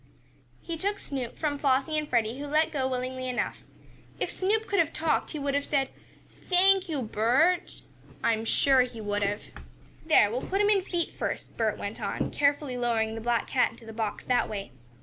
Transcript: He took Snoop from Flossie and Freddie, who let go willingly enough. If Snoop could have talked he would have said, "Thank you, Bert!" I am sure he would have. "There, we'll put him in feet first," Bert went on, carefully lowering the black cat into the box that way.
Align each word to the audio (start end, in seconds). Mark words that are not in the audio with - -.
He 0.63 0.77
took 0.77 0.97
Snoop 0.97 1.37
from 1.37 1.59
Flossie 1.59 1.95
and 1.95 2.09
Freddie, 2.09 2.39
who 2.39 2.47
let 2.47 2.71
go 2.71 2.87
willingly 2.87 3.27
enough. 3.29 3.61
If 4.19 4.31
Snoop 4.31 4.65
could 4.65 4.79
have 4.79 4.91
talked 4.91 5.29
he 5.29 5.37
would 5.37 5.53
have 5.53 5.63
said, 5.63 5.89
"Thank 6.49 6.89
you, 6.89 7.03
Bert!" 7.03 7.83
I 8.23 8.33
am 8.33 8.43
sure 8.43 8.81
he 8.81 8.99
would 8.99 9.21
have. 9.21 9.43
"There, 10.03 10.31
we'll 10.31 10.41
put 10.41 10.59
him 10.59 10.71
in 10.71 10.81
feet 10.81 11.13
first," 11.13 11.55
Bert 11.55 11.77
went 11.77 12.01
on, 12.01 12.31
carefully 12.31 12.77
lowering 12.79 13.13
the 13.13 13.21
black 13.21 13.45
cat 13.45 13.69
into 13.69 13.85
the 13.85 13.93
box 13.93 14.23
that 14.23 14.49
way. 14.49 14.71